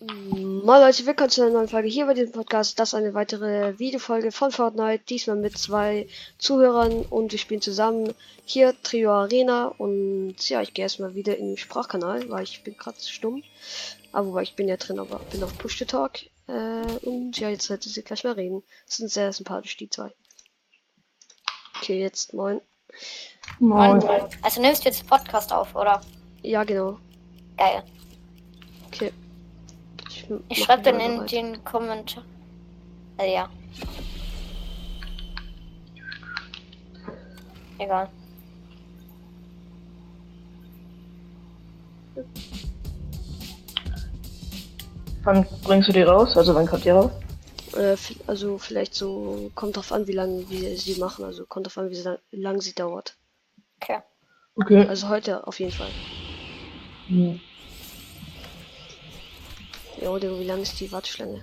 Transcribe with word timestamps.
Moin 0.00 0.80
Leute, 0.80 1.06
willkommen 1.06 1.30
zu 1.30 1.42
einer 1.42 1.52
neuen 1.52 1.68
Folge 1.68 1.88
hier 1.88 2.06
bei 2.06 2.14
diesem 2.14 2.32
Podcast. 2.32 2.78
Das 2.80 2.88
ist 2.88 2.94
eine 2.94 3.14
weitere 3.14 3.78
Videofolge 3.78 4.32
von 4.32 4.50
Fortnite. 4.50 5.04
Diesmal 5.08 5.36
mit 5.36 5.56
zwei 5.56 6.08
Zuhörern 6.38 7.02
und 7.02 7.30
wir 7.30 7.38
spielen 7.38 7.60
zusammen 7.60 8.12
hier 8.44 8.74
Trio 8.82 9.12
Arena. 9.12 9.66
Und 9.78 10.36
ja, 10.48 10.62
ich 10.62 10.74
gehe 10.74 10.84
erstmal 10.84 11.14
wieder 11.14 11.36
in 11.36 11.50
den 11.50 11.56
Sprachkanal, 11.56 12.28
weil 12.28 12.42
ich 12.42 12.64
bin 12.64 12.76
gerade 12.76 12.98
stumm. 13.00 13.44
Aber 14.10 14.28
wobei 14.28 14.42
ich 14.42 14.56
bin 14.56 14.66
ja 14.66 14.76
drin, 14.76 14.98
aber 14.98 15.20
bin 15.30 15.44
auf 15.44 15.56
Push 15.58 15.78
to 15.78 15.84
Talk. 15.84 16.22
Äh, 16.48 17.06
und 17.06 17.38
ja, 17.38 17.48
jetzt 17.48 17.66
sollte 17.66 17.88
sie 17.88 18.02
gleich 18.02 18.24
mal 18.24 18.32
reden. 18.32 18.64
Das 18.86 18.96
sind 18.96 19.10
sehr 19.10 19.32
sympathisch, 19.32 19.76
die 19.76 19.88
zwei. 19.88 20.10
Okay, 21.76 22.00
jetzt 22.00 22.34
moin. 22.34 22.60
Moin. 23.60 24.02
Also 24.42 24.60
nimmst 24.60 24.84
du 24.84 24.88
jetzt 24.88 25.06
Podcast 25.06 25.52
auf, 25.52 25.74
oder? 25.76 26.00
Ja, 26.42 26.64
genau. 26.64 26.98
Geil. 27.56 27.84
Okay. 28.88 29.12
Ich 30.48 30.58
mach 30.60 30.66
schreibe 30.66 30.82
dann 30.82 31.00
in 31.00 31.16
bereit. 31.16 31.32
den 31.32 31.64
Kommentar. 31.64 32.24
Äh, 33.18 33.34
ja. 33.34 33.48
Egal. 37.78 38.08
Wann 45.24 45.46
bringst 45.62 45.88
du 45.88 45.92
die 45.92 46.02
raus? 46.02 46.36
Also 46.36 46.54
wann 46.54 46.66
kommt 46.66 46.84
die 46.84 46.90
raus? 46.90 47.10
Äh, 47.76 47.96
also 48.26 48.58
vielleicht 48.58 48.94
so, 48.94 49.50
kommt 49.54 49.76
drauf 49.76 49.90
an, 49.92 50.06
wie 50.06 50.12
lange 50.12 50.48
wir 50.50 50.76
sie 50.76 51.00
machen. 51.00 51.24
Also 51.24 51.46
kommt 51.46 51.66
drauf 51.66 51.78
an, 51.78 51.90
wie 51.90 51.94
sie- 51.94 52.18
lang 52.30 52.60
sie 52.60 52.74
dauert. 52.74 53.16
Okay. 53.80 53.98
Okay. 54.56 54.86
Also 54.86 55.08
heute 55.08 55.46
auf 55.46 55.58
jeden 55.58 55.72
Fall. 55.72 55.90
Hm. 57.08 57.40
Ja, 60.00 60.10
oder 60.10 60.38
wie 60.38 60.44
lang 60.44 60.62
ist 60.62 60.80
die 60.80 60.90
Warteschlange? 60.92 61.42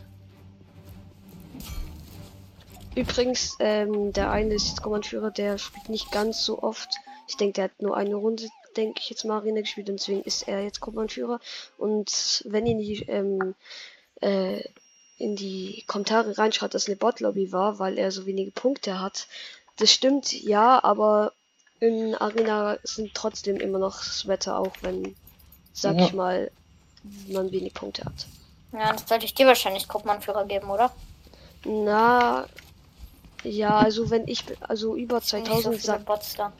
Übrigens, 2.96 3.56
ähm, 3.60 4.12
der 4.12 4.32
eine 4.32 4.54
ist 4.54 4.68
jetzt 4.68 4.82
Kommandführer, 4.82 5.32
der 5.32 5.58
spielt 5.58 5.88
nicht 5.90 6.12
ganz 6.12 6.44
so 6.44 6.62
oft. 6.62 6.90
Ich 7.28 7.38
denke, 7.38 7.54
der 7.54 7.64
hat 7.66 7.82
nur 7.82 7.96
eine 7.96 8.16
Runde, 8.16 8.50
denke 8.76 9.00
ich 9.02 9.10
jetzt 9.10 9.24
mal, 9.24 9.38
Arena 9.38 9.62
gespielt 9.62 9.90
und 9.90 10.00
deswegen 10.00 10.22
ist 10.24 10.48
er 10.48 10.62
jetzt 10.64 10.82
Kommandführer. 10.82 11.40
Und 11.78 12.44
wenn 12.48 12.66
ihr 12.66 12.74
in 12.74 12.80
die, 12.80 13.04
ähm, 13.04 13.56
äh, 14.22 14.62
in 15.18 15.36
die 15.38 15.84
Kommentare 15.88 16.38
reinschaut, 16.38 16.74
dass 16.74 16.88
eine 16.88 16.98
Botlobby 16.98 17.54
war, 17.54 17.80
weil 17.80 17.98
er 17.98 18.12
so 18.12 18.26
wenige 18.26 18.52
Punkte 18.52 19.00
hat, 19.00 19.28
das 19.78 19.92
stimmt, 19.94 20.34
ja, 20.34 20.84
aber 20.84 21.32
in 21.80 22.14
Arena 22.16 22.78
sind 22.84 23.14
trotzdem 23.14 23.56
immer 23.58 23.80
noch 23.80 24.00
das 24.00 24.28
Wetter, 24.28 24.60
auch 24.60 24.74
wenn, 24.82 25.16
sag 25.72 25.98
Ja. 25.98 26.06
ich 26.06 26.14
mal, 26.14 26.52
man 27.30 27.52
wenig 27.52 27.74
Punkte 27.74 28.04
hat. 28.04 28.28
Ja, 28.74 28.94
das 28.94 29.08
sollte 29.08 29.26
ich 29.26 29.34
dir 29.34 29.48
wahrscheinlich 29.48 29.88
Gruppmannführer 29.88 30.46
geben, 30.46 30.70
oder? 30.70 30.92
Na, 31.66 32.48
ja, 33.44 33.80
also 33.80 34.10
wenn 34.10 34.28
ich, 34.28 34.44
also 34.62 34.96
über 34.96 35.16
Nicht 35.16 35.30
so 35.30 35.38
2000 35.38 35.76
viele 35.76 35.80
sag, 35.80 36.06
Bots 36.06 36.36
da. 36.36 36.54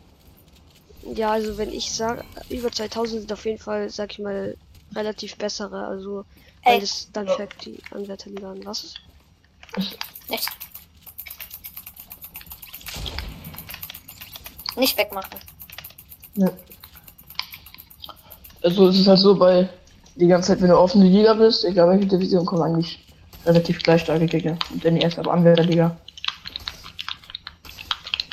ja, 1.04 1.32
also 1.32 1.58
wenn 1.58 1.72
ich 1.72 1.92
sage, 1.92 2.24
über 2.50 2.72
2000 2.72 3.22
sind 3.22 3.34
auf 3.34 3.46
jeden 3.46 3.60
Fall, 3.60 3.90
sag 3.90 4.12
ich 4.12 4.20
mal, 4.20 4.58
relativ 4.94 5.38
bessere, 5.38 5.88
also, 5.88 6.26
weil 6.64 6.78
Ey. 6.78 6.84
es 6.84 7.10
dann 7.14 7.28
checkt 7.28 7.66
die 7.66 7.80
Anwärter 7.92 8.30
lieber 8.30 8.50
an. 8.50 8.66
Was? 8.66 8.94
Nicht. 10.28 10.50
Nicht 14.76 14.98
wegmachen. 14.98 15.40
Ja. 16.36 16.50
Also 18.64 18.90
es 18.90 19.00
ist 19.00 19.08
halt 19.08 19.20
so 19.20 19.36
bei 19.36 19.70
die 20.16 20.28
ganze 20.28 20.50
Zeit, 20.50 20.62
wenn 20.62 20.70
du 20.70 20.78
offene 20.78 21.06
Liga 21.06 21.34
bist, 21.34 21.66
egal 21.66 21.90
welche 21.90 22.06
Division, 22.06 22.46
kommen 22.46 22.64
eigentlich 22.64 23.06
relativ 23.46 23.80
gleich 23.82 24.02
starke 24.02 24.26
Gegner. 24.26 24.58
Und 24.72 24.84
dann 24.84 24.98
erst 24.98 25.18
ab 25.20 25.28
Anwärterliga. 25.28 25.96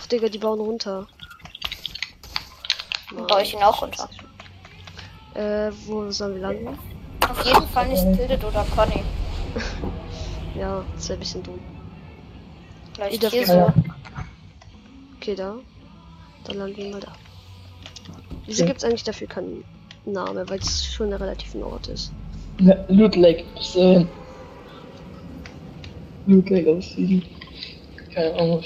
Ach, 0.01 0.07
Digga, 0.07 0.29
die 0.29 0.39
bauen 0.39 0.61
runter. 0.61 1.07
Dann 3.15 3.27
baue 3.27 3.43
ich 3.43 3.55
ihn 3.55 3.63
auch 3.63 3.81
runter. 3.81 4.09
Äh, 5.35 5.71
wo 5.87 6.11
sollen 6.11 6.35
wir 6.35 6.43
landen? 6.43 6.79
Auf 7.29 7.45
jeden 7.45 7.67
Fall 7.69 7.89
nicht 7.89 8.03
Tildet 8.17 8.45
oder 8.45 8.67
Conny. 8.75 9.03
Ja, 10.55 10.83
ist 10.97 11.09
ja 11.09 11.15
ein 11.15 11.21
bisschen 11.21 11.43
dumm. 11.45 11.61
Vielleicht 12.95 13.31
hier 13.31 13.47
so. 13.47 13.73
Okay, 15.17 15.37
da. 15.37 15.55
Dann 16.45 16.57
landen 16.57 16.77
wir 16.77 16.91
mal 16.91 17.01
da. 17.01 17.13
Wieso 18.45 18.63
Okay. 18.63 18.71
gibt's 18.71 18.83
eigentlich 18.83 19.05
dafür 19.05 19.29
keinen 19.29 19.63
Namen, 20.13 20.49
weil 20.49 20.59
es 20.59 20.85
schon 20.85 21.13
ein 21.13 21.21
relativer 21.21 21.67
Ort 21.67 21.89
ist? 21.89 22.13
Ja, 22.61 22.77
Loot 22.89 23.17
Lake. 23.17 23.45
Bis 23.55 23.73
dahin. 23.73 24.09
Loot 26.27 26.51
Lake 26.51 26.71
aus 26.71 26.91
Süden. 26.91 27.25
Keine 28.13 28.35
Ahnung. 28.35 28.65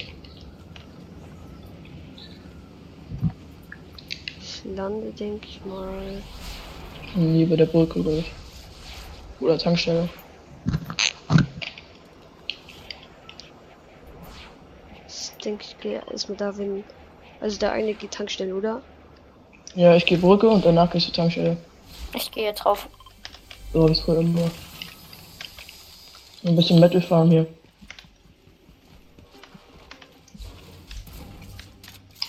Ich 4.41 4.63
lande, 4.65 5.11
denke 5.13 5.47
ich 5.47 5.61
mal. 5.65 6.23
Nie 7.15 7.45
bei 7.45 7.57
der 7.57 7.67
Brücke 7.67 8.01
oder 8.01 8.11
nicht. 8.13 8.31
Oder 9.41 9.59
Tankstelle. 9.59 10.09
Ich 15.07 15.31
denke, 15.45 15.65
ich 15.65 15.79
gehe 15.81 16.03
erstmal 16.11 16.39
da, 16.39 16.57
wenn. 16.57 16.85
Also 17.41 17.59
der 17.59 17.73
eine 17.73 17.95
geht 17.95 18.13
Tankstelle, 18.13 18.55
oder? 18.55 18.83
Ja, 19.75 19.97
ich 19.97 20.05
gehe 20.05 20.19
Brücke 20.19 20.49
und 20.49 20.65
danach 20.65 20.91
gehst 20.91 21.09
du 21.09 21.13
Tankstelle. 21.13 21.57
Ich 22.15 22.31
gehe 22.31 22.53
drauf. 22.53 22.89
So 23.73 23.83
hab 23.85 23.91
ich's 23.91 24.01
früher 24.01 24.21
immer. 24.21 24.51
Ein 26.45 26.57
bisschen 26.57 26.79
Metal 26.79 27.01
fahren 27.01 27.31
hier. 27.31 27.47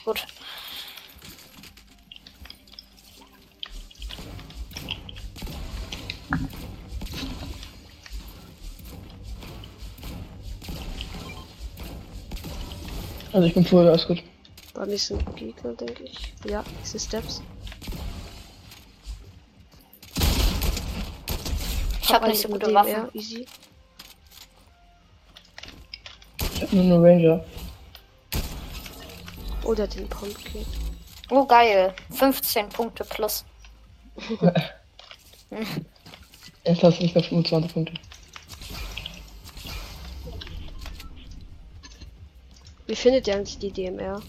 Gut. 0.05 0.25
Also 13.33 13.47
ich 13.47 13.53
bin 13.53 13.65
voll, 13.65 13.87
alles 13.87 14.07
gut. 14.07 14.23
Beim 14.73 14.89
nächsten 14.89 15.17
Gegner, 15.35 15.73
denke 15.73 16.03
ich. 16.03 16.32
Ja, 16.45 16.63
diese 16.83 16.99
Steps. 16.99 17.41
Ich 22.01 22.13
habe 22.13 22.25
einen 22.25 22.33
nicht 22.33 22.41
so 22.41 22.49
gute 22.49 22.67
DMR, 22.67 22.75
Waffen. 22.75 23.09
Easy. 23.13 23.45
Ich 26.53 26.61
hab 26.61 26.73
nur 26.73 26.83
eine 26.83 27.01
Ranger. 27.01 27.45
Oder 29.63 29.87
den 29.87 30.07
Pumpkin. 30.09 30.65
Oh, 31.29 31.45
geil. 31.45 31.95
15 32.11 32.69
Punkte 32.69 33.05
plus. 33.05 33.45
Jetzt 36.65 36.81
lass 36.81 36.99
mich 36.99 37.13
bei 37.13 37.23
25 37.23 37.73
Punkte. 37.73 37.93
Wie 42.85 42.95
findet 42.95 43.27
ihr 43.27 43.35
eigentlich 43.35 43.57
die 43.57 43.71
DMR? 43.71 44.21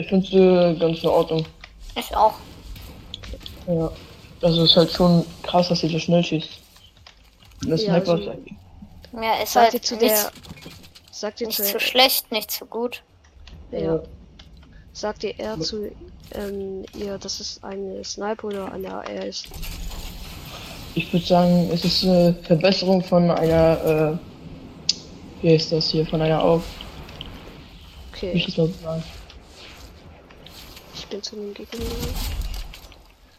Ich 0.00 0.08
finde 0.08 0.26
sie 0.26 0.78
ganz 0.78 1.02
in 1.02 1.08
Ordnung. 1.10 1.44
Ich 1.94 2.16
auch. 2.16 2.32
Ja. 3.66 3.90
Also 4.40 4.62
es 4.62 4.70
ist 4.70 4.76
halt 4.76 4.90
schon 4.92 5.26
krass, 5.42 5.68
dass 5.68 5.80
sie 5.80 5.88
so 5.88 5.98
schnell 5.98 6.24
schießt. 6.24 6.48
Das 7.66 7.82
Ja, 7.82 7.92
Sniper 7.94 8.12
also- 8.12 8.30
ist. 8.30 8.38
Ja, 9.12 9.34
ist 9.42 9.52
Sagt 9.52 9.74
ihr 9.74 9.80
halt 9.80 9.84
zu 9.84 9.94
nicht, 9.96 10.10
der. 10.10 10.32
Sagt 11.10 11.40
ihr 11.42 11.46
nicht 11.48 11.56
zu 11.56 11.64
zu 11.64 11.80
schlecht, 11.80 12.32
nicht 12.32 12.50
zu 12.50 12.64
gut. 12.64 13.02
Ja. 13.72 14.00
Sagt 14.94 15.22
ihr 15.24 15.38
eher 15.38 15.60
zu 15.60 15.90
ähm, 16.32 16.84
ihr, 16.96 17.18
dass 17.18 17.40
es 17.40 17.62
eine 17.62 18.02
Sniper 18.02 18.46
oder 18.46 18.72
eine 18.72 18.88
AR 18.94 19.26
ist? 19.26 19.48
Ich 20.94 21.12
würde 21.12 21.26
sagen, 21.26 21.68
es 21.72 21.84
ist 21.84 22.04
eine 22.04 22.34
Verbesserung 22.44 23.02
von 23.04 23.30
einer, 23.30 24.18
äh, 25.42 25.42
wie 25.42 25.52
heißt 25.54 25.72
das 25.72 25.90
hier, 25.90 26.06
von 26.06 26.22
einer 26.22 26.42
auf. 26.42 26.62
Okay, 28.12 28.32
ich 28.32 28.46
das 28.54 28.68
mal 28.82 29.02
bin 31.10 31.22
zu 31.22 31.34
dem 31.34 31.52
Gegner. 31.52 31.84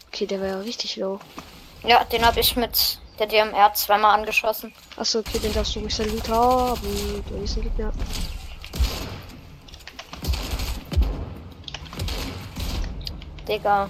Okay, 0.10 0.26
der 0.26 0.42
war 0.42 0.48
ja 0.48 0.60
richtig 0.60 0.98
low. 0.98 1.20
Ja, 1.84 2.04
den 2.04 2.26
habe 2.26 2.40
ich 2.40 2.56
mit 2.56 3.00
der 3.18 3.28
DMR 3.28 3.74
zweimal 3.74 4.20
angeschossen. 4.20 4.74
Achso, 4.98 5.20
okay, 5.20 5.40
den 5.40 5.54
darfst 5.54 5.76
du 5.76 5.80
ruhig 5.80 5.96
Salut 5.96 6.28
haben. 6.30 7.24
Du 7.28 7.36
nächsten 7.36 7.62
Gegner. 7.62 7.92
Digga. 13.48 13.90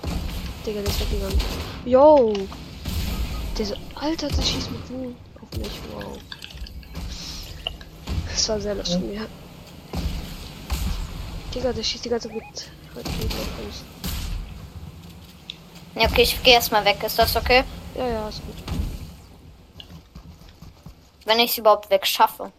Digga, 0.66 0.81
der 0.81 0.89
ist 0.89 1.01
weggegangen. 1.01 1.42
Yo! 1.86 2.33
Der 3.57 3.66
so, 3.66 3.75
Alter, 3.95 4.28
der 4.30 4.42
schießt 4.42 4.72
mit 4.72 4.89
Wut 4.89 5.16
auf 5.42 5.57
mich. 5.57 5.80
Wow. 5.94 6.18
Das 8.30 8.48
war 8.48 8.62
sehr 8.62 8.75
lustig, 8.75 9.01
ja. 9.13 9.25
Digga, 11.54 11.74
der 11.74 11.83
schießt 11.83 12.06
die 12.06 12.10
ganze 12.10 12.30
Zeit 12.30 12.38
mit. 12.38 12.72
Ja, 15.96 16.08
okay, 16.10 16.24
ich 16.24 16.42
gehe 16.44 16.54
erstmal 16.54 16.84
weg. 16.86 17.02
Ist 17.04 17.20
das 17.20 17.36
okay? 17.36 17.64
Ja, 17.96 18.08
ja, 18.08 18.30
ist 18.30 18.42
gut. 18.46 18.56
Wenn 21.26 21.40
ich 21.40 21.52
es 21.52 21.58
überhaupt 21.58 21.90
wegschaffe. 21.90 22.52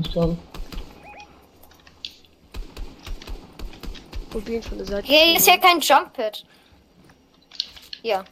Ich 0.00 0.12
glaube. 0.12 0.36
Probieren 4.30 4.62
von 4.62 4.78
der 4.78 4.86
Seite. 4.86 5.06
Hier 5.06 5.36
ist 5.36 5.46
ja 5.46 5.58
kein 5.58 5.80
Jump 5.80 6.12
Pit. 6.14 6.44
Hier. 8.02 8.24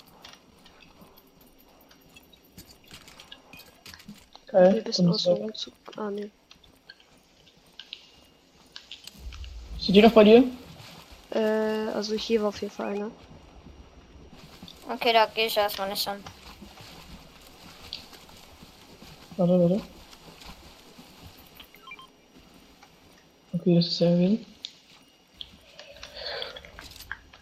Geil. 4.46 4.76
Ein 4.78 4.84
bisschen 4.84 5.06
Komm, 5.06 5.14
aus 5.14 5.22
dem. 5.24 5.36
Umzug. 5.36 5.74
Ah, 5.96 6.10
ne. 6.10 6.30
Sind 9.78 9.94
die 9.94 10.02
noch 10.02 10.12
bei 10.12 10.24
dir? 10.24 10.44
Äh, 11.32 11.38
also 11.94 12.14
hier 12.14 12.42
war 12.42 12.48
auf 12.48 12.60
jeden 12.60 12.72
Fall 12.72 12.94
einer. 12.94 13.10
Okay, 14.88 15.12
da 15.12 15.26
gehe 15.26 15.46
ich 15.46 15.56
erstmal 15.56 15.88
nicht 15.88 16.06
an. 16.08 16.22
Warte, 19.36 19.60
warte. 19.60 19.80
Okay, 23.52 23.74
das 23.74 23.86
ist 23.86 24.00
er 24.00 24.10
gewesen. 24.12 24.46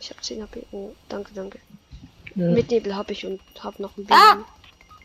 Ich 0.00 0.10
habe 0.10 0.20
10 0.20 0.42
HP. 0.42 0.66
Oh, 0.72 0.92
danke, 1.08 1.32
danke. 1.34 1.58
Ja. 2.34 2.50
Mit 2.50 2.70
Nebel 2.70 2.94
habe 2.94 3.12
ich 3.12 3.24
und 3.26 3.40
habe 3.60 3.82
noch 3.82 3.96
ein 3.96 4.06
Ah! 4.10 4.34
Baby. 4.36 4.44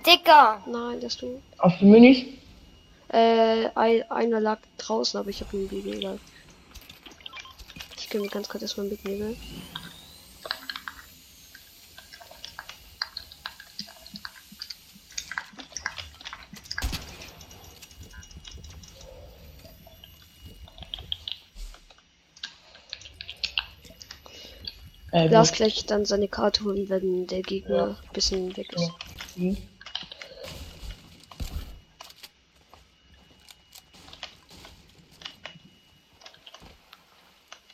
Dicker! 0.06 0.62
Nein, 0.68 1.00
das 1.00 1.18
du. 1.18 1.42
Auf 1.60 1.74
die 1.80 1.86
Minis? 1.86 2.26
Äh, 3.10 3.70
ein, 3.76 4.04
einer 4.12 4.40
lag 4.40 4.60
draußen, 4.78 5.20
aber 5.20 5.30
ich 5.30 5.42
habe 5.42 5.56
ein 5.58 5.68
Baby 5.68 5.94
egal. 5.94 6.20
Ich 8.14 8.16
kann 8.16 8.26
mir 8.28 8.30
ganz 8.30 8.48
kurz 8.48 8.62
erstmal 8.62 8.86
mit 8.86 9.04
Nebel. 9.06 9.36
Äh, 25.12 25.28
Lass 25.30 25.52
gleich 25.54 25.88
dann 25.88 26.06
seine 26.06 26.28
Karte 26.28 26.66
holen, 26.66 26.90
wenn 26.90 27.26
der 27.26 27.42
Gegner 27.42 27.76
Ja. 27.76 27.86
ein 27.88 28.14
bisschen 28.14 28.56
weg 28.56 28.72
ist. 28.74 28.82
Ja. 28.82 28.96
Mhm. 29.38 29.58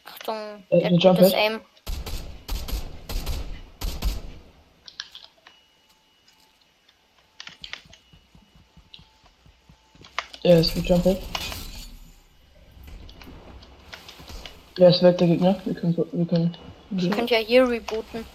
Achtung, 0.06 0.58
Äh, 0.70 0.80
der 0.80 0.88
ein 0.88 0.94
hat 0.96 1.04
Jump 1.04 1.18
gutes? 1.20 1.34
Aim. 1.34 1.60
Der 10.44 10.60
ist 10.60 10.76
mit 10.76 10.88
Jumper. 10.88 11.18
Der 14.78 14.90
ist 14.90 15.04
weg, 15.04 15.18
der 15.18 15.28
Gegner. 15.28 15.60
Wir 15.66 15.74
können, 15.76 15.98
wir 16.12 16.26
können. 16.26 16.58
Ihr 16.98 17.10
könnt 17.10 17.30
ja 17.30 17.38
hier 17.40 17.68
rebooten. 17.68 18.26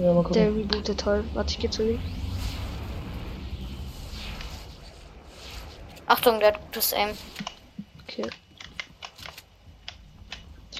Ja, 0.00 0.12
mal 0.12 0.22
Der 0.30 0.48
gucken. 0.48 0.68
rebootet 0.70 1.00
toll. 1.00 1.24
Warte, 1.32 1.52
ich 1.52 1.58
geh 1.58 1.70
zu 1.70 1.90
ihm. 1.90 2.00
Achtung, 6.06 6.38
der 6.40 6.48
hat 6.48 6.60
gutes 6.66 6.92
Aim. 6.92 7.10
Okay. 8.02 8.28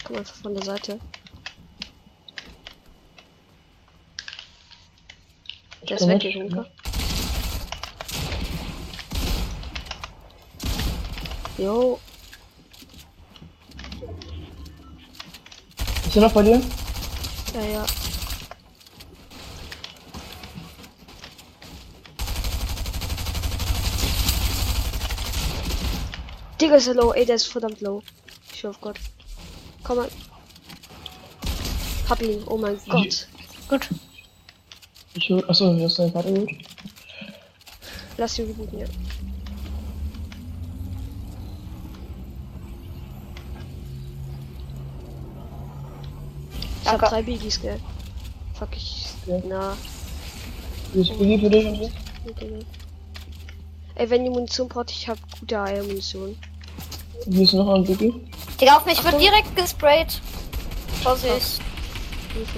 Komme 0.08 0.20
einfach 0.20 0.36
von 0.36 0.54
der 0.54 0.64
Seite. 0.64 0.98
Ich 5.82 5.88
Der 5.88 5.98
ist 5.98 6.06
mit. 6.06 6.24
weggegangen. 6.24 6.50
Luca. 6.50 6.66
Jo, 11.58 12.00
Ist 16.06 16.16
er 16.16 16.22
noch 16.22 16.32
bei 16.32 16.42
dir? 16.42 16.62
ja, 17.54 17.60
ja. 17.60 17.84
Digga, 26.60 26.76
ist 26.76 26.88
er 26.88 26.94
low. 26.94 27.12
Ey, 27.12 27.24
der 27.24 27.36
ist 27.36 27.46
verdammt 27.46 27.80
low. 27.80 28.02
Ich 28.52 28.64
hoffe 28.64 28.78
Gott. 28.80 28.98
Komm 29.88 29.96
mal. 29.96 30.08
Hab 32.10 32.20
ihn. 32.20 32.42
Oh 32.46 32.58
mein 32.58 32.78
Gott. 32.90 33.26
Gut. 33.70 33.88
Ich 35.14 35.30
hol. 35.30 35.42
Achso, 35.48 35.74
hast 35.80 35.98
deine 35.98 36.12
Karte 36.12 36.30
geholt. 36.30 36.50
Lass 38.18 38.38
ihn 38.38 38.48
rebooten, 38.48 38.80
ja. 38.80 38.86
Ich 46.82 46.88
hab 46.88 47.00
drei 47.08 47.22
Biggies, 47.22 47.58
gell? 47.58 47.80
Fuck, 48.58 48.76
ich. 48.76 49.06
Ja. 49.24 49.40
Na. 49.48 49.76
Ist 50.92 51.18
Biggie 51.18 51.38
für 51.38 51.48
dich 51.48 51.64
und 51.64 51.76
so? 51.76 51.90
okay. 52.28 52.58
Ey, 53.94 54.10
wenn 54.10 54.24
die 54.24 54.30
Munition 54.30 54.68
braucht, 54.68 54.90
ich 54.90 55.08
hab 55.08 55.18
gute 55.40 55.58
Eiermunition. 55.58 56.36
Wie 57.24 57.42
ist 57.42 57.54
noch 57.54 57.72
ein 57.74 57.84
Biggie? 57.84 58.27
Digga, 58.60 58.76
auf 58.76 58.86
mich 58.86 58.96
wird 58.98 59.14
Achtung. 59.14 59.20
direkt 59.20 59.54
gesprayt. 59.54 60.20
Vorsicht. 61.02 61.60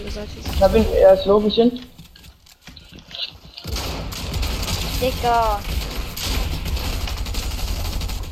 Der 0.03 0.11
Seite. 0.11 0.31
Ich 0.39 0.95
er 0.95 1.15
ist 1.15 1.27
ein 1.27 1.43
bisschen. 1.43 1.87
Digga. 5.01 5.61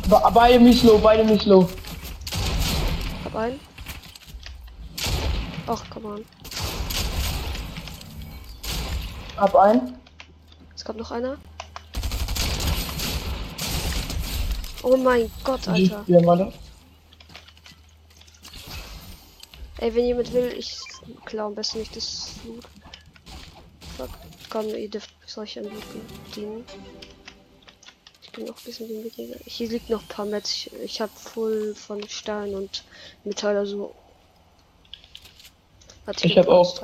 Be 0.08 0.22
beide 0.32 0.58
mies 0.58 0.82
low, 0.82 0.98
beide 0.98 1.24
mies 1.24 1.44
low. 1.44 1.68
Hab 3.24 3.36
einen. 3.36 3.60
Ach, 5.66 5.84
come 5.90 6.08
on. 6.08 6.24
Hab 9.36 9.54
einen. 9.54 9.94
Es 10.74 10.82
gab 10.82 10.96
noch 10.96 11.10
einer. 11.10 11.36
Oh 14.82 14.96
mein 14.96 15.30
Gott, 15.44 15.68
Alter. 15.68 16.04
Ja, 16.06 16.22
Mann. 16.22 16.52
Ey, 19.78 19.94
wenn 19.94 20.06
jemand 20.06 20.32
will, 20.32 20.52
ich 20.56 20.76
klau 21.24 21.46
am 21.46 21.54
besten 21.54 21.78
nicht 21.78 21.94
das 21.94 22.32
Loot. 22.44 22.64
Fuck. 23.96 24.10
Komm, 24.50 24.68
ihr 24.68 24.90
dürft 24.90 25.10
solche 25.26 25.60
anbieten. 25.60 26.00
dienen. 26.34 26.64
Ich 28.22 28.32
bin 28.32 28.46
noch 28.46 28.56
ein 28.56 28.64
bisschen 28.64 28.88
den 28.88 29.02
Mitglieder. 29.02 29.36
Hier 29.44 29.68
liegt 29.68 29.88
noch 29.90 30.02
ein 30.02 30.08
paar 30.08 30.26
Metz. 30.26 30.50
Ich, 30.50 30.72
ich 30.82 31.00
hab 31.00 31.10
voll 31.10 31.74
von 31.74 32.06
Stein 32.08 32.54
und 32.54 32.84
Metall, 33.24 33.56
also. 33.56 33.94
Warte, 36.04 36.26
Ich 36.26 36.34
bin 36.34 36.42
hab 36.44 36.50
auch-. 36.50 36.82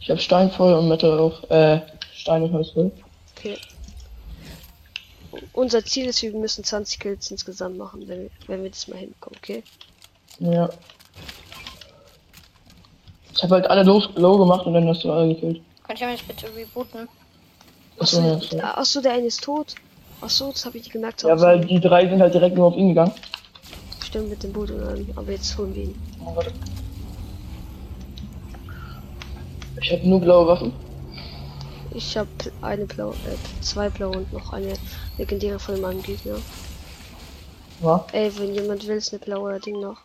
Ich 0.00 0.10
hab 0.10 0.20
Stein 0.20 0.50
voll 0.50 0.74
und 0.74 0.88
Metal 0.88 1.18
auch. 1.18 1.48
Äh, 1.50 1.80
Stein 2.14 2.42
und 2.42 2.52
Holz 2.52 2.70
voll. 2.70 2.90
Okay. 3.38 3.58
Unser 5.52 5.84
Ziel 5.84 6.06
ist, 6.06 6.22
wir 6.22 6.32
müssen 6.32 6.64
20 6.64 6.98
Kills 7.00 7.30
insgesamt 7.30 7.76
machen, 7.78 8.06
wenn 8.08 8.22
wir, 8.24 8.30
wenn 8.46 8.62
wir 8.62 8.70
das 8.70 8.88
mal 8.88 8.98
hinbekommen, 8.98 9.38
okay? 9.38 9.62
Ja. 10.38 10.68
Ich 13.40 13.44
hab 13.44 13.52
halt 13.52 13.70
alle 13.70 13.84
low, 13.84 14.02
low 14.16 14.36
gemacht 14.36 14.66
und 14.66 14.74
dann 14.74 14.86
hast 14.86 15.02
du 15.02 15.10
alle 15.10 15.34
gekillt. 15.34 15.62
Könnt 15.86 15.98
ihr 15.98 16.08
mich 16.08 16.22
bitte 16.26 16.46
rebooten? 16.54 17.08
Achso, 17.98 18.20
ja. 18.20 18.34
Achso, 18.34 18.56
so. 18.58 18.62
achso, 18.62 19.00
der 19.00 19.12
eine 19.14 19.26
ist 19.28 19.42
tot. 19.42 19.76
Achso, 20.20 20.50
das 20.50 20.66
habe 20.66 20.76
ich 20.76 20.82
nicht 20.84 20.92
gemerkt. 20.92 21.22
Ja, 21.22 21.40
weil 21.40 21.64
die 21.64 21.80
drei 21.80 22.06
sind 22.06 22.20
halt 22.20 22.34
direkt 22.34 22.54
nur 22.54 22.66
auf 22.66 22.76
ihn 22.76 22.88
gegangen. 22.88 23.14
Stimmt 24.04 24.28
mit 24.28 24.42
dem 24.42 24.52
Boot, 24.52 24.68
ähm, 24.68 25.08
aber 25.16 25.32
jetzt 25.32 25.56
holen 25.56 25.74
wir 25.74 25.84
ihn. 25.84 25.94
Oh, 26.22 26.36
warte. 26.36 26.52
Ich 29.80 29.90
hab 29.90 30.04
nur 30.04 30.20
blaue 30.20 30.46
Waffen. 30.46 30.74
Ich 31.94 32.18
habe 32.18 32.28
eine 32.60 32.84
blaue, 32.84 33.14
äh, 33.14 33.62
zwei 33.62 33.88
blaue 33.88 34.18
und 34.18 34.32
noch 34.34 34.52
eine 34.52 34.74
legendäre 35.16 35.58
von 35.58 35.80
meinem 35.80 36.02
Gegner. 36.02 36.36
Ja. 37.82 38.04
Ey, 38.12 38.30
wenn 38.38 38.54
jemand 38.54 38.86
will, 38.86 38.98
ist 38.98 39.14
eine 39.14 39.20
blaue 39.20 39.58
Ding 39.60 39.80
noch. 39.80 39.96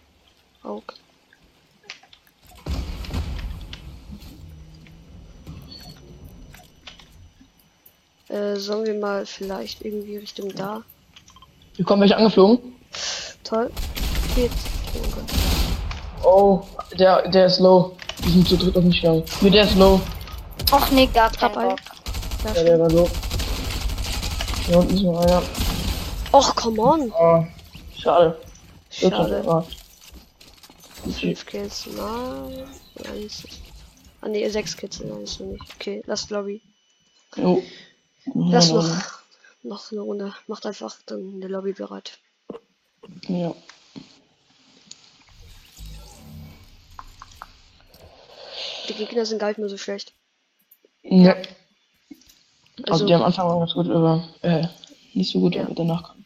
Aug. 0.64 0.94
Äh, 8.36 8.58
sollen 8.58 8.86
wir 8.86 8.96
mal 8.96 9.26
vielleicht 9.26 9.86
irgendwie 9.86 10.18
Richtung 10.18 10.54
da? 10.54 10.84
Hier 11.78 11.86
kommen 11.86 12.02
welche 12.02 12.18
angeflogen. 12.18 12.76
Toll. 13.46 13.72
Geht. 14.36 14.52
Oh 14.94 15.08
Gott. 15.16 16.26
Oh, 16.26 16.62
der, 17.00 17.30
der 17.30 17.46
ist 17.46 17.60
low. 17.60 17.96
Die 18.26 18.32
sind 18.32 18.46
zu 18.46 18.58
dritt 18.58 18.76
auf 18.76 18.84
mich 18.84 19.02
gegangen. 19.02 19.24
Nee, 19.40 19.52
der 19.52 19.64
ist 19.64 19.76
low. 19.76 20.02
Och 20.74 20.92
nee, 20.92 21.06
gar 21.14 21.32
kein. 21.32 21.54
Bock. 21.54 21.80
Da 22.44 22.54
Ja, 22.54 22.64
der 22.64 22.80
war 22.80 22.92
low. 22.92 23.10
Hier 24.66 24.80
unten 24.80 24.96
ist 24.96 25.04
noch 25.04 25.22
einer. 25.22 25.42
Och, 26.34 26.56
come 26.56 26.82
on. 26.82 27.12
Oh, 27.18 27.46
schade. 27.98 28.38
Schade. 28.90 29.66
Fünf 31.22 31.46
Kills. 31.46 31.88
Nein. 31.96 32.66
Eins. 33.14 33.44
Ah 34.20 34.28
ne, 34.28 34.50
sechs 34.50 34.76
Kills. 34.76 35.00
Nein, 35.00 35.22
ist 35.22 35.40
noch 35.40 35.48
nicht. 35.48 35.64
Okay, 35.76 36.04
lass 36.06 36.30
Lobby. 36.30 36.62
Jo. 37.38 37.64
Lass 38.34 38.72
noch, 38.72 38.90
noch 39.64 39.92
eine 39.92 40.02
Runde. 40.02 40.34
Macht 40.48 40.66
einfach 40.66 40.96
dann 41.06 41.36
eine 41.36 41.48
Lobby 41.48 41.74
bereit. 41.74 42.18
Ja. 43.28 43.54
Die 48.90 48.94
Gegner 48.94 49.26
sind 49.26 49.40
gar 49.40 49.48
nicht 49.50 49.58
mehr 49.58 49.70
so 49.70 49.78
schlecht. 49.78 50.14
Ja. 51.04 51.34
Also, 52.78 52.92
Also, 52.92 53.06
die 53.08 53.14
am 53.14 53.24
Anfang 53.24 53.48
waren 53.48 53.60
ganz 53.60 53.74
gut, 53.74 53.90
aber 53.90 54.28
äh, 54.42 54.68
nicht 55.14 55.32
so 55.32 55.40
gut, 55.40 55.56
Ja. 55.56 55.66
danach 55.74 56.04
kam. 56.04 56.25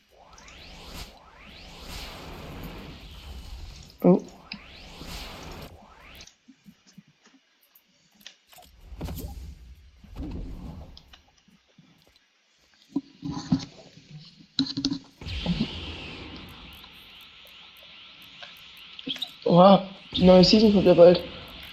Oha, 19.59 19.83
die 20.15 20.23
neue 20.23 20.45
Season 20.45 20.71
kommt 20.71 20.85
ja 20.85 20.93
bald. 20.93 21.21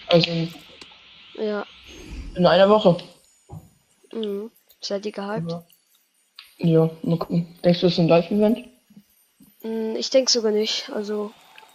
Also 0.08 0.28
in 0.28 0.52
ja. 1.38 1.64
in 2.34 2.44
einer 2.44 2.68
Woche. 2.68 2.96
Mhm. 4.12 4.50
Seid 4.80 5.06
ihr 5.06 5.12
gehypt? 5.12 5.48
Ja. 5.48 5.64
Ja, 6.58 6.90
mal 7.02 7.16
gucken. 7.18 7.46
Denkst 7.62 7.78
du, 7.80 7.86
das 7.86 7.92
ist 7.92 7.98
ein 8.00 8.08
Live-Event? 8.08 8.66
Mm, 9.62 9.94
Ich 9.94 10.10
denke 10.10 10.32
sogar 10.32 10.50
nicht. 10.50 10.90
Also, 10.90 11.30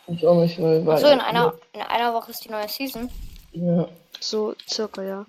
Ich 0.07 0.27
auch 0.27 0.41
nicht, 0.41 0.61
weil. 0.61 0.85
weil 0.85 0.97
So, 0.97 1.07
in 1.07 1.21
einer, 1.21 1.53
in 1.71 1.81
einer 1.81 2.13
Woche 2.13 2.31
ist 2.31 2.43
die 2.43 2.49
neue 2.49 2.67
Season. 2.67 3.09
Ja. 3.53 3.87
so 4.19 4.53
circa, 4.67 5.03
ja. 5.03 5.25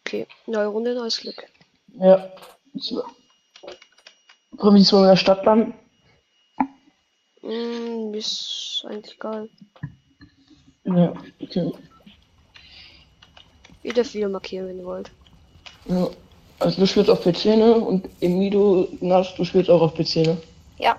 Okay, 0.00 0.26
neue 0.46 0.68
Runde, 0.68 0.94
neues 0.94 1.18
Glück. 1.18 1.44
Ja. 1.98 2.30
So. 2.74 3.02
Wollen 4.52 4.74
wir 4.74 4.78
diesmal 4.78 5.02
in 5.02 5.08
der 5.10 5.16
Stadt 5.16 5.44
landen? 5.44 5.74
Mm, 7.42 8.14
ist 8.14 8.84
eigentlich 8.88 9.18
geil. 9.18 9.48
Ja, 10.84 11.12
okay. 11.40 11.72
Ihr 13.82 13.92
dürft 13.92 14.14
wieder 14.14 14.28
markieren, 14.28 14.68
wenn 14.68 14.78
ihr 14.78 14.84
wollt. 14.84 15.10
Ja. 15.86 16.08
Also 16.60 16.80
du 16.80 16.86
spielst 16.86 17.10
auf 17.10 17.22
PC, 17.22 17.56
ne? 17.56 17.74
Und 17.74 18.08
Emido, 18.20 18.88
Nas, 19.00 19.34
du 19.34 19.44
spielst 19.44 19.68
auch 19.68 19.82
auf 19.82 19.94
PC, 19.94 20.16
ne? 20.16 20.36
Ja, 20.78 20.96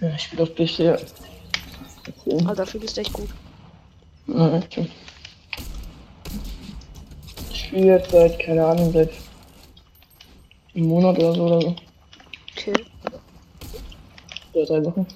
Ja, 0.00 0.14
ich 0.14 0.22
spiele 0.22 0.44
auf 0.44 0.54
PC. 0.54 0.78
Ja. 0.78 0.96
Okay. 2.24 2.54
Dafür 2.54 2.80
bist 2.80 2.96
du 2.96 3.00
echt 3.02 3.12
gut. 3.12 3.28
Ja, 4.28 4.56
okay. 4.56 4.88
Ich 7.50 7.64
spiele 7.64 7.86
jetzt 7.86 8.10
seit, 8.10 8.38
keine 8.38 8.64
Ahnung, 8.64 8.92
seit 8.92 9.10
einem 10.74 10.86
Monat 10.88 11.18
oder 11.18 11.34
so 11.34 11.42
oder 11.44 11.60
so. 11.60 11.76
Okay. 12.56 12.72
Oder 14.54 14.66
drei 14.66 14.84
Wochen. 14.84 15.06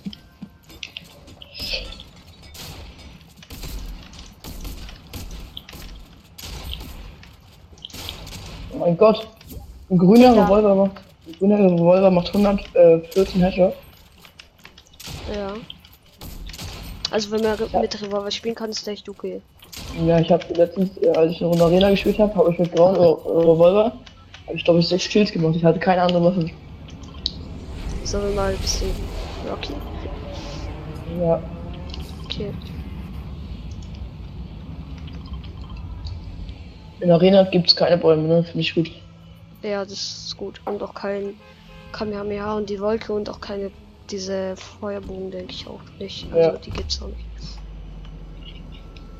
Oh 8.72 8.78
mein 8.78 8.96
Gott. 8.96 9.26
Ein 9.90 9.98
grüner 9.98 10.34
Ja. 10.34 10.44
Revolver 10.44 10.74
macht. 10.74 10.96
Ein 11.26 11.32
grüner 11.38 11.58
Revolver 11.58 12.10
macht 12.10 12.28
114 12.34 13.40
Headshot. 13.42 13.74
Ja. 15.34 15.54
Also 17.10 17.30
wenn 17.30 17.40
man 17.42 17.56
Ja. 17.72 17.80
mit 17.80 18.02
Revolver 18.02 18.30
spielen 18.30 18.54
kann, 18.54 18.70
ist 18.70 18.86
echt 18.88 19.08
okay. 19.08 19.40
Ja, 20.04 20.18
ich 20.18 20.30
habe 20.30 20.44
letztens, 20.54 20.90
äh, 20.98 21.08
als 21.10 21.32
ich 21.32 21.40
eine 21.40 21.48
Runde 21.48 21.64
Arena 21.64 21.90
gespielt 21.90 22.18
habe, 22.18 22.34
habe 22.34 22.52
ich 22.52 22.58
mit 22.58 22.74
grauen 22.74 22.96
Re 22.96 23.16
Revolver, 23.24 23.92
habe 24.46 24.56
ich 24.56 24.64
glaube 24.64 24.80
ich 24.80 24.88
sechs 24.88 25.08
Kills 25.08 25.32
gemacht. 25.32 25.54
Ich 25.56 25.64
hatte 25.64 25.78
keine 25.78 26.02
andere 26.02 26.22
Waffe. 26.24 26.50
Sollen 28.04 28.28
wir 28.30 28.34
mal 28.36 28.52
ein 28.52 28.58
bisschen 28.58 28.90
Rocky? 29.50 29.74
Ja. 31.20 31.42
Okay. 32.24 32.52
In 37.00 37.10
Arena 37.10 37.42
gibt's 37.44 37.76
keine 37.76 37.98
Bäume, 37.98 38.22
ne? 38.28 38.42
Finde 38.44 38.60
ich 38.60 38.74
gut. 38.74 38.90
Ja, 39.62 39.82
das 39.84 39.92
ist 40.26 40.36
gut. 40.36 40.60
Und 40.64 40.82
auch 40.82 40.94
kein 40.94 41.34
Kamehameha 41.92 42.56
und 42.56 42.70
die 42.70 42.80
Wolke 42.80 43.12
und 43.12 43.28
auch 43.28 43.40
keine 43.40 43.70
diese 44.10 44.54
Feuerbogen, 44.56 45.30
denke 45.30 45.52
ich 45.52 45.66
auch 45.66 45.80
nicht. 45.98 46.26
Also 46.32 46.50
Ja. 46.50 46.56
die 46.58 46.70
gibt's 46.70 47.02
auch 47.02 47.08
nicht. 47.08 47.55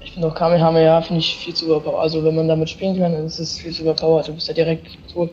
Ich 0.07 0.13
finde 0.13 0.29
auch 0.29 0.35
Kamehameha 0.37 1.03
finde 1.03 1.19
ich 1.19 1.37
viel 1.37 1.53
zu 1.53 1.67
überpowered. 1.67 2.01
Also 2.01 2.23
wenn 2.25 2.37
man 2.37 2.47
damit 2.49 2.71
spielen 2.71 2.97
kann, 2.97 3.13
dann 3.13 3.27
ist 3.27 3.41
es 3.41 3.59
viel 3.59 3.73
zu 3.73 3.83
überpowered. 3.83 4.29
Du 4.29 4.35
bist 4.35 4.47
ja 4.47 4.55
direkt 4.55 4.87
tot. 5.13 5.31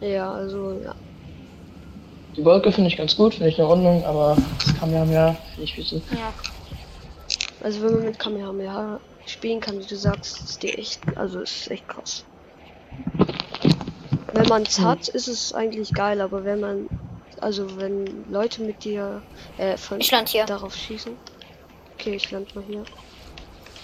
Ja, 0.00 0.32
also 0.32 0.78
ja. 0.84 0.94
Die 2.36 2.44
Wolke 2.44 2.70
finde 2.70 2.88
ich 2.88 2.98
ganz 2.98 3.16
gut, 3.16 3.34
finde 3.34 3.48
ich 3.48 3.58
in 3.58 3.64
Ordnung, 3.64 4.04
aber 4.04 4.36
das 4.62 4.78
Kamehameha 4.78 5.32
finde 5.54 5.62
ich 5.64 5.74
viel 5.74 5.84
zu. 5.86 5.96
ja. 6.12 6.32
Also 7.62 7.82
wenn 7.82 7.94
man 7.94 8.04
mit 8.04 8.18
Kamehameha 8.18 9.00
spielen 9.26 9.60
kann, 9.60 9.80
wie 9.80 9.86
du 9.86 9.96
sagst, 9.96 10.44
ist 10.44 10.62
die 10.62 10.74
echt, 10.74 11.00
also 11.16 11.40
ist 11.40 11.70
echt 11.70 11.88
krass. 11.88 12.22
Wenn 14.34 14.46
man 14.48 14.62
es 14.62 14.78
Hm. 14.78 14.84
hat, 14.84 15.08
ist 15.08 15.26
es 15.26 15.54
eigentlich 15.54 15.94
geil, 15.94 16.20
aber 16.20 16.44
wenn 16.44 16.60
man, 16.60 16.88
also 17.40 17.66
wenn 17.78 18.30
Leute 18.30 18.62
mit 18.62 18.84
dir, 18.84 19.22
äh, 19.56 19.78
von 19.78 20.00
Ich 20.00 20.10
land 20.10 20.28
hier. 20.28 20.44
darauf 20.44 20.76
schießen. 20.76 21.16
Okay, 21.94 22.14
ich 22.16 22.30
land 22.30 22.54
mal 22.54 22.62
hier. 22.68 22.84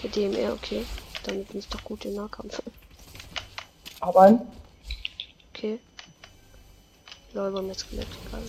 DMR, 0.09 0.53
okay. 0.53 0.85
Dann 1.23 1.43
bin 1.45 1.59
ich 1.59 1.67
doch 1.67 1.83
gut 1.83 2.05
im 2.05 2.15
Nahkampf. 2.15 2.61
Hab 4.01 4.15
einen. 4.17 4.41
Okay. 5.53 5.79
Lol, 7.33 7.51
beim 7.51 7.73
Skelett, 7.73 8.07
geil. 8.31 8.43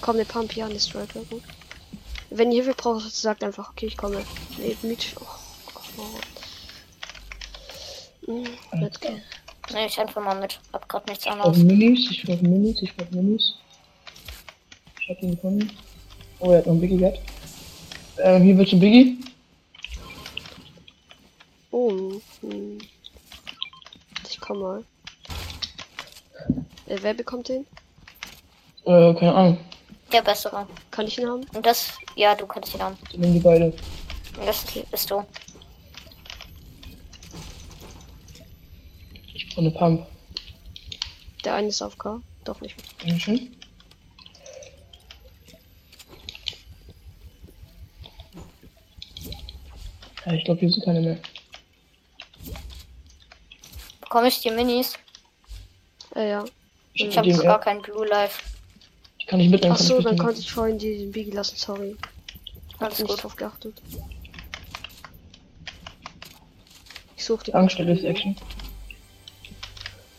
Komm, 0.00 0.16
der 0.16 0.24
Pump 0.24 0.52
hier 0.52 0.64
an, 0.64 0.72
der 0.72 0.80
Striker, 0.80 1.20
gut. 1.30 1.42
Wenn 2.30 2.52
ihr 2.52 2.62
Hilfe 2.62 2.76
braucht, 2.76 3.10
sagt 3.10 3.42
einfach, 3.42 3.70
okay, 3.70 3.86
ich 3.86 3.96
komme. 3.96 4.24
Nee, 4.58 4.76
mit. 4.82 5.14
Oh, 5.20 5.24
oh. 5.98 6.20
Hm, 8.26 8.46
okay. 8.82 9.22
Nehme 9.72 9.86
ich 9.86 9.98
einfach 9.98 10.22
mal 10.22 10.40
mit. 10.40 10.60
Hab 10.72 10.88
grad 10.88 11.08
nichts 11.08 11.24
Ich 11.24 11.30
brauche 11.30 11.42
anderes. 11.44 11.64
Minis, 11.64 12.10
ich 12.10 12.22
brauche 12.24 12.42
Minis, 12.42 12.82
ich 12.82 12.96
brauche 12.96 13.14
Minis. 13.14 13.54
Ich 15.00 15.08
hab 15.08 15.22
ihn 15.22 15.30
gefunden. 15.32 15.70
Oh, 16.40 16.50
er 16.50 16.58
hat 16.58 16.66
noch 16.66 16.72
einen 16.72 16.80
Biggie 16.80 16.98
gehabt. 16.98 17.20
Ähm, 18.18 18.42
hier 18.42 18.58
wird's 18.58 18.72
ein 18.72 18.80
Biggie. 18.80 19.18
Oh, 21.82 22.20
hm. 22.42 22.78
Ich 24.28 24.38
komm 24.38 24.58
mal. 24.58 24.84
Äh, 26.86 26.98
wer 27.00 27.14
bekommt 27.14 27.48
den? 27.48 27.64
Äh, 28.84 29.14
keine 29.14 29.34
Ahnung. 29.34 29.58
Der 30.12 30.20
bessere. 30.20 30.66
Kann 30.90 31.06
ich 31.06 31.16
ihn 31.18 31.26
haben? 31.26 31.46
Und 31.54 31.64
das, 31.64 31.92
ja, 32.16 32.34
du 32.34 32.46
kannst 32.46 32.74
ihn 32.74 32.82
haben. 32.82 32.98
Die 33.10 33.16
nehmen 33.16 33.32
die 33.32 33.40
beide. 33.40 33.72
Und 34.38 34.46
das 34.46 34.62
bist 34.90 35.10
du. 35.10 35.24
Ich 39.32 39.48
brauche 39.48 39.60
eine 39.60 39.70
Pump. 39.70 40.06
Der 41.46 41.54
eine 41.54 41.68
ist 41.68 41.80
auf 41.80 41.96
K. 41.96 42.20
Doch 42.44 42.60
nicht. 42.60 42.76
Dankeschön. 43.02 43.56
Ja, 50.26 50.32
ich 50.34 50.44
glaube, 50.44 50.60
hier 50.60 50.70
sind 50.70 50.84
keine 50.84 51.00
mehr. 51.00 51.18
Bekomme 54.10 54.26
ich 54.26 54.40
die 54.40 54.50
Minis? 54.50 54.94
Äh, 56.16 56.30
ja. 56.30 56.44
Ich, 56.94 57.02
Ich 57.02 57.16
hab 57.16 57.24
habe 57.24 57.32
die, 57.32 57.38
gar 57.44 57.60
kein 57.60 57.80
Blue 57.80 58.04
Life. 58.08 58.42
die 59.22 59.26
kann 59.26 59.38
ich 59.38 59.48
mitnehmen. 59.48 59.72
Ach 59.72 59.78
kann 59.78 59.86
so, 59.86 59.98
ich 59.98 60.04
dann 60.04 60.18
konnte 60.18 60.40
ich 60.40 60.50
vorhin 60.50 60.78
die, 60.78 60.98
den 60.98 61.12
Biggie 61.12 61.30
lassen, 61.30 61.54
sorry. 61.54 61.96
Hab 62.74 62.86
Alles 62.88 62.98
nicht 62.98 63.08
gut. 63.08 63.22
drauf 63.22 63.36
geachtet. 63.36 63.80
Ich 67.16 67.24
suche 67.24 67.44
die 67.44 67.52
Tankstelle 67.52 67.92
ist 67.92 68.02
Action. 68.02 68.36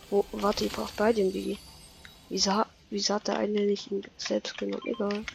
Wo, 0.10 0.24
warte, 0.32 0.64
ich 0.64 0.72
brauche 0.72 0.94
beide 0.96 1.22
den 1.22 1.34
Biggie. 1.34 1.58
Wieso, 2.30 2.64
wieso 2.92 3.16
hat 3.16 3.28
der 3.28 3.40
eine 3.40 3.60
nicht 3.66 3.92
ihn 3.92 4.04
selbst 4.16 4.58
genommen? 4.58 4.84
Egal. 4.86 5.26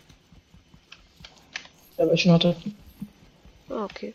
Ja, 1.98 2.06
weil 2.06 2.14
ich 2.14 2.22
schon 2.22 2.32
hatte. 2.32 2.56
Ah, 3.68 3.84
okay. 3.84 4.14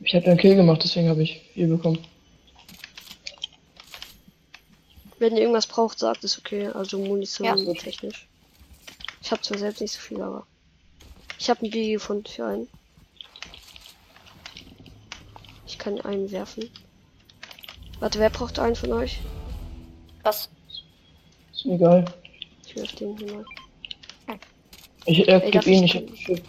Ich 0.00 0.14
habe 0.14 0.24
ja 0.24 0.30
einen 0.30 0.40
Kill 0.40 0.54
gemacht, 0.56 0.80
deswegen 0.82 1.10
habe 1.10 1.22
ich 1.22 1.42
viel 1.52 1.66
bekommen. 1.68 1.98
Wenn 5.18 5.34
ihr 5.34 5.42
irgendwas 5.42 5.66
braucht, 5.66 5.98
sagt 5.98 6.24
es 6.24 6.38
okay. 6.38 6.68
Also 6.68 6.98
Munition 6.98 7.46
Ja. 7.46 7.74
technisch. 7.74 8.28
Ich 9.22 9.30
habe 9.30 9.42
zwar 9.42 9.58
selbst 9.58 9.80
nicht 9.80 9.92
so 9.92 10.00
viel, 10.00 10.22
aber 10.22 10.46
ich 11.38 11.50
habe 11.50 11.60
einen 11.60 11.70
Biggie 11.70 11.92
gefunden 11.92 12.26
für 12.26 12.46
einen. 12.46 12.68
Ich 15.66 15.78
kann 15.78 16.00
einen 16.00 16.30
werfen. 16.30 16.70
Warte, 18.00 18.18
wer 18.20 18.30
braucht 18.30 18.58
einen 18.58 18.76
von 18.76 18.92
euch? 18.92 19.18
Was? 20.22 20.48
Ist 21.52 21.66
mir 21.66 21.74
egal. 21.74 22.04
Ich 22.66 22.76
werf 22.76 22.92
den 22.92 23.16
hier 23.18 23.34
mal. 23.34 23.44
Ich 25.06 25.26
äh, 25.26 25.50
geb 25.50 25.66
ihn, 25.66 25.84
ich 25.84 25.96
hab. 25.96 26.02
Ich 26.04 26.42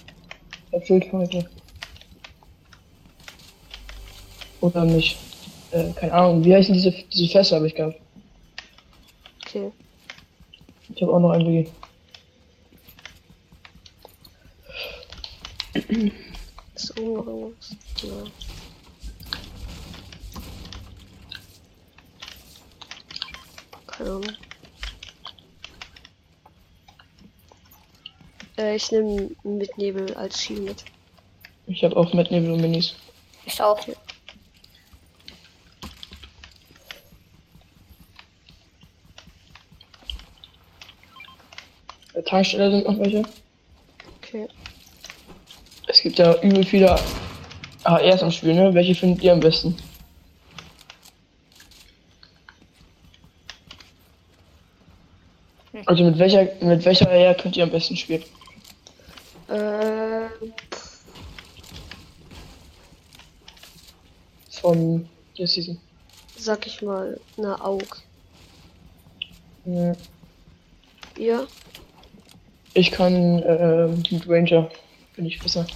Erfüllt 0.71 1.11
heute. 1.11 1.49
Oder 4.61 4.85
nicht. 4.85 5.17
Äh, 5.71 5.91
keine 5.93 6.13
Ahnung, 6.13 6.43
wie 6.43 6.53
heißen 6.53 6.73
diese, 6.73 6.91
diese 6.91 7.31
Fässer 7.31 7.55
habe 7.55 7.67
ich 7.67 7.75
gehabt. 7.75 7.99
Okay. 9.49 9.71
Ich 10.89 11.01
habe 11.01 11.11
auch 11.11 11.19
noch 11.19 11.31
ein 11.31 11.47
WG. 11.47 11.67
Ist 16.75 16.99
oben 16.99 17.13
noch 17.13 17.25
irgendwas? 17.25 17.75
Ja. 18.03 18.09
Keine 23.87 24.09
Ahnung. 24.11 24.31
Äh, 28.59 28.75
ich 28.75 28.91
nehme 28.91 29.31
mit 29.43 29.75
Nebel 29.79 30.13
als 30.13 30.43
Schienen 30.43 30.65
mit. 30.65 30.85
Ich 31.65 31.83
habe 31.83 31.97
auch 31.97 32.13
mit 32.13 32.29
Nebel 32.29 32.51
und 32.51 32.61
Minis. 32.61 32.93
Ich 33.47 33.59
auch. 33.59 33.79
Tankstelle 42.29 42.69
sind 42.69 42.85
noch 42.87 42.99
welche. 42.99 43.23
Okay. 44.21 44.47
Es 45.87 46.01
gibt 46.01 46.19
ja 46.19 46.39
übel 46.41 46.63
viele 46.63 46.95
ARs 47.83 48.21
im 48.21 48.29
Spiel, 48.31 48.53
ne? 48.53 48.71
Welche 48.73 48.93
findet 48.93 49.23
ihr 49.23 49.33
am 49.33 49.39
besten? 49.39 49.75
Hm. 55.71 55.81
Also 55.87 56.03
mit 56.03 56.19
welcher 56.19 56.47
mit 56.61 56.85
welcher 56.85 57.09
AR 57.09 57.33
könnt 57.33 57.57
ihr 57.57 57.63
am 57.63 57.71
besten 57.71 57.97
spielen? 57.97 58.23
Äh, 59.47 60.27
Von 64.61 65.09
der 65.35 65.47
Season. 65.47 65.79
sag 66.37 66.67
ich 66.67 66.81
mal, 66.83 67.19
eine 67.37 67.59
Aug. 67.63 68.03
Ja. 69.65 69.93
Ihr? 71.17 71.47
Ich 72.79 72.91
kann 72.91 73.43
äh, 73.43 73.87
mit 73.87 74.27
Ranger 74.27 74.69
bin 75.17 75.25
ich 75.25 75.37
besser. 75.39 75.67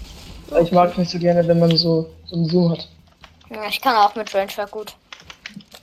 Weil 0.50 0.64
ich 0.64 0.72
mag 0.72 0.92
es 0.92 0.98
nicht 0.98 1.12
so 1.12 1.20
gerne, 1.20 1.46
wenn 1.46 1.60
man 1.60 1.76
so, 1.76 2.10
so 2.26 2.36
einen 2.36 2.46
Zoom 2.46 2.72
hat. 2.72 2.88
Ja, 3.50 3.68
ich 3.68 3.82
kann 3.82 3.96
auch 3.96 4.16
mit 4.16 4.34
Ranger 4.34 4.68
gut. 4.72 4.96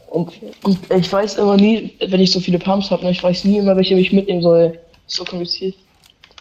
Und, 0.08 0.32
und 0.62 0.78
ich 0.90 1.12
weiß 1.12 1.36
immer 1.36 1.56
nie, 1.56 1.94
wenn 2.00 2.20
ich 2.20 2.32
so 2.32 2.40
viele 2.40 2.58
Pumps 2.58 2.90
habe, 2.90 3.04
ne, 3.04 3.10
ich 3.10 3.22
weiß 3.22 3.44
nie 3.44 3.58
immer, 3.58 3.76
welche 3.76 3.94
ich 3.94 4.12
mitnehmen 4.12 4.40
soll. 4.40 4.78
Ist 5.06 5.16
so 5.16 5.24
kompliziert. 5.24 5.76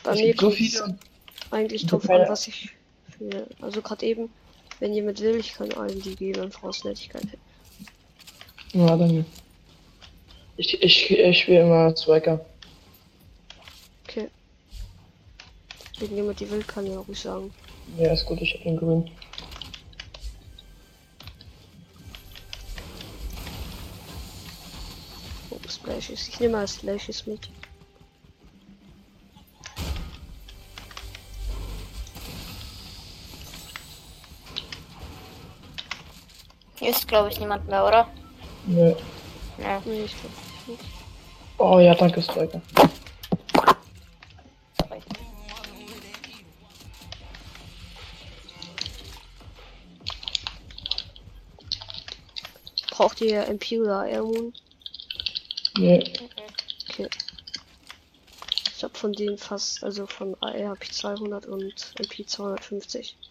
Bei 0.04 0.16
mir 0.16 0.28
gibt 0.28 0.40
so 0.40 0.50
viele. 0.50 0.98
eigentlich 1.52 1.86
drauf 1.86 2.10
an, 2.10 2.26
was 2.30 2.48
ich 2.48 2.70
für. 3.18 3.48
Also 3.62 3.82
gerade 3.82 4.06
eben, 4.06 4.30
wenn 4.80 4.94
jemand 4.94 5.20
will, 5.22 5.36
ich 5.36 5.54
kann 5.54 5.72
allen 5.74 6.02
die 6.02 6.16
geben, 6.16 6.42
einfach 6.42 6.64
aus 6.64 6.86
Nettigkeit. 6.86 7.28
Ja, 8.72 8.96
danke. 8.96 9.26
Ich, 10.56 10.82
ich, 10.82 11.12
ich 11.12 11.40
spiele 11.40 11.62
immer 11.62 11.96
Striker. 11.98 12.40
Wenn 16.00 16.16
jemand 16.16 16.40
die 16.40 16.50
will, 16.50 16.64
kann 16.64 16.88
ja 16.88 16.98
ruhig 16.98 17.20
sagen. 17.20 17.54
Ja, 17.98 18.14
ist 18.14 18.26
gut, 18.26 18.42
ich 18.42 18.54
hab 18.54 18.64
den 18.64 18.78
grün. 18.78 19.12
Oh, 25.50 25.58
Splashes. 25.70 26.30
Ich 26.30 26.40
nehme 26.40 26.54
mal 26.58 26.68
Splashes 26.68 27.28
mit. 27.28 27.50
Hier 36.80 36.92
ist, 36.92 37.08
glaube 37.10 37.30
ich, 37.30 37.40
niemand 37.42 37.68
mehr, 37.68 37.86
oder? 37.86 38.08
Nö. 38.66 38.96
Ja. 39.58 39.82
Nee, 39.84 40.04
ich 40.06 40.16
glaube 40.16 40.36
nicht. 40.68 40.84
Oh 41.58 41.80
ja, 41.80 41.94
danke, 41.94 42.22
Striker. 42.22 42.62
Braucht 53.00 53.22
ihr 53.22 53.48
MP 53.48 53.80
oder 53.80 54.06
Airmoon? 54.08 54.54
Nee. 55.78 56.04
Okay. 56.90 57.08
Ich 58.76 58.84
habe 58.84 58.94
von 58.94 59.14
denen 59.14 59.38
fast, 59.38 59.82
also 59.86 60.06
von 60.06 60.36
AR 60.42 60.68
habe 60.68 60.80
ich 60.82 60.92
200 60.92 61.46
und 61.46 61.94
MP 61.98 62.26
250. 62.26 63.16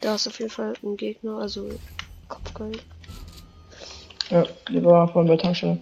Da 0.00 0.16
ist 0.16 0.26
auf 0.26 0.40
jeden 0.40 0.50
Fall 0.50 0.74
ein 0.82 0.96
Gegner, 0.96 1.38
also 1.38 1.68
Kopfgeil. 2.26 2.80
Ja, 4.30 4.44
die 4.68 4.84
war 4.84 5.06
vorhin 5.06 5.28
bei 5.28 5.36
Tankstelle. 5.36 5.78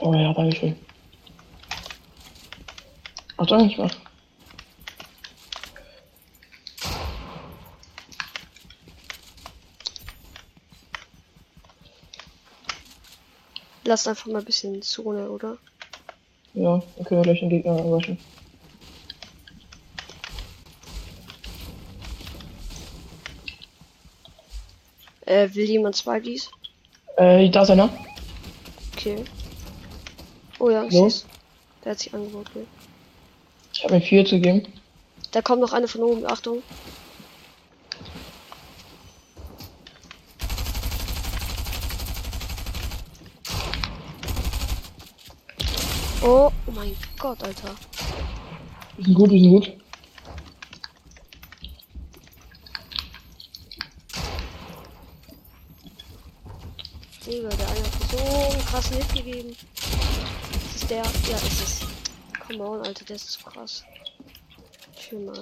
Oh 0.00 0.14
ja, 0.14 0.32
danke 0.32 0.56
schön. 0.56 0.76
Ach, 3.36 3.46
danke, 3.46 3.66
ich 3.66 3.78
mach. 3.78 3.94
Lasst 13.84 14.08
einfach 14.08 14.26
mal 14.26 14.38
ein 14.38 14.44
bisschen 14.44 14.80
Zone, 14.82 15.28
oder? 15.30 15.58
Ja, 16.54 16.82
dann 16.96 17.04
können 17.04 17.20
wir 17.20 17.24
gleich 17.24 17.40
den 17.40 17.50
Gegner 17.50 17.72
anwaschen. 17.72 18.18
Äh, 25.26 25.48
will 25.54 25.68
jemand 25.68 25.96
zwei 25.96 26.20
dies? 26.20 26.50
Äh, 27.16 27.48
da 27.50 27.62
ist 27.62 27.70
einer. 27.70 27.90
Okay. 28.96 29.24
Oh 30.60 30.68
ja, 30.68 30.84
ich. 30.84 31.24
Der 31.82 31.92
hat 31.92 32.00
sich 32.00 32.12
angebaut, 32.12 32.46
okay. 32.50 32.66
Ich 33.72 33.82
habe 33.82 33.94
mir 33.94 34.02
vier 34.02 34.26
zu 34.26 34.38
geben. 34.38 34.62
Da 35.30 35.40
kommt 35.40 35.62
noch 35.62 35.72
eine 35.72 35.88
von 35.88 36.02
oben, 36.02 36.26
Achtung. 36.26 36.62
Oh, 46.22 46.52
oh 46.66 46.70
mein 46.72 46.94
Gott, 47.18 47.42
Alter. 47.42 47.74
Die 48.98 49.04
sind 49.04 49.14
gut, 49.14 49.30
die 49.30 49.40
sind 49.40 49.50
gut. 49.52 49.72
Digga, 57.26 57.48
der 57.48 57.68
eine 57.68 57.82
hat 57.82 58.10
so 58.10 58.18
einen 58.18 58.66
krassen 58.66 58.96
Hit 58.98 59.14
gegeben. 59.14 59.56
Der? 60.90 61.04
Ja, 61.04 61.36
ist 61.36 61.62
es. 61.62 61.80
Come 62.44 62.64
on, 62.64 62.84
Alter, 62.84 63.04
der 63.04 63.14
ist 63.14 63.30
so 63.30 63.48
krass. 63.48 63.84
Chill 64.98 65.20
mal. 65.20 65.38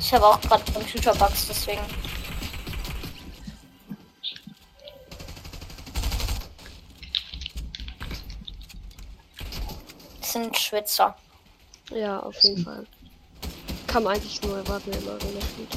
Ich 0.00 0.12
habe 0.12 0.26
auch 0.26 0.40
gerade 0.40 0.72
Computerbugs, 0.72 1.46
deswegen. 1.46 1.80
Das 10.20 10.32
sind 10.32 10.58
Schwitzer. 10.58 11.16
Ja, 11.92 12.18
auf 12.18 12.34
jeden 12.42 12.64
Fall. 12.64 12.84
Kann 13.86 14.02
man 14.02 14.16
eigentlich 14.16 14.42
nur 14.42 14.56
erwarten, 14.56 14.92
wenn 14.92 15.04
man 15.04 15.14
Arena 15.14 15.40
spielt. 15.40 15.68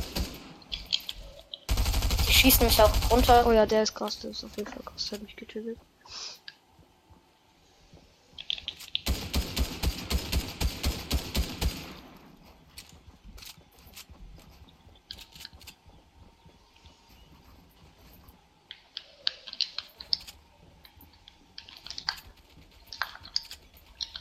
Die 2.27 2.33
schießen 2.33 2.65
mich 2.65 2.81
auch 2.81 2.91
runter. 3.11 3.45
Oh 3.45 3.51
ja, 3.51 3.67
der 3.67 3.83
ist 3.83 3.93
krass, 3.93 4.17
der 4.17 4.31
ist 4.31 4.43
auf 4.43 4.57
jeden 4.57 4.71
Fall 4.71 4.81
krass, 4.83 5.09
der 5.09 5.19
hat 5.19 5.23
mich 5.23 5.35
getötet. 5.35 5.77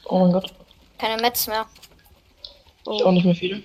Oh 0.08 0.18
mein 0.20 0.32
Gott. 0.32 0.52
Keine 0.98 1.20
Metz 1.20 1.46
mehr. 1.46 1.66
Ich 2.82 3.02
auch 3.02 3.06
Oh, 3.06 3.12
nicht 3.12 3.24
mehr 3.24 3.34
viele. 3.34 3.62